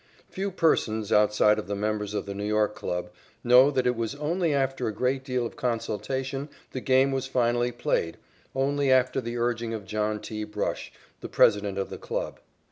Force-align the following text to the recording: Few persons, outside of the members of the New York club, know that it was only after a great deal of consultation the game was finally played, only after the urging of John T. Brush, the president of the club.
Few 0.29 0.49
persons, 0.49 1.11
outside 1.11 1.59
of 1.59 1.67
the 1.67 1.75
members 1.75 2.15
of 2.15 2.25
the 2.25 2.33
New 2.33 2.47
York 2.47 2.73
club, 2.73 3.11
know 3.43 3.69
that 3.69 3.85
it 3.85 3.95
was 3.95 4.15
only 4.15 4.51
after 4.51 4.87
a 4.87 4.91
great 4.91 5.23
deal 5.23 5.45
of 5.45 5.55
consultation 5.55 6.49
the 6.71 6.81
game 6.81 7.11
was 7.11 7.27
finally 7.27 7.71
played, 7.71 8.17
only 8.55 8.91
after 8.91 9.21
the 9.21 9.37
urging 9.37 9.75
of 9.75 9.85
John 9.85 10.19
T. 10.19 10.43
Brush, 10.43 10.91
the 11.19 11.29
president 11.29 11.77
of 11.77 11.91
the 11.91 11.99
club. 11.99 12.39